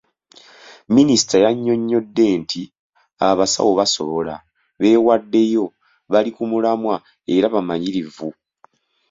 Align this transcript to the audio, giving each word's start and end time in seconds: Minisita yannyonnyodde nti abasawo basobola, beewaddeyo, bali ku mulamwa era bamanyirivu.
Minisita 0.95 1.35
yannyonnyodde 1.43 2.25
nti 2.41 2.61
abasawo 3.29 3.71
basobola, 3.79 4.35
beewaddeyo, 4.79 5.65
bali 6.11 6.29
ku 6.35 6.43
mulamwa 6.51 6.95
era 7.35 7.47
bamanyirivu. 7.53 8.29